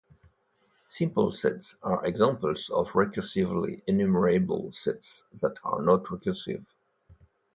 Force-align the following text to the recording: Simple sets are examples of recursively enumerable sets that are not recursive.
Simple 0.89 1.31
sets 1.31 1.75
are 1.83 2.03
examples 2.07 2.71
of 2.71 2.87
recursively 2.93 3.83
enumerable 3.85 4.73
sets 4.73 5.21
that 5.41 5.57
are 5.63 5.83
not 5.83 6.05
recursive. 6.05 6.65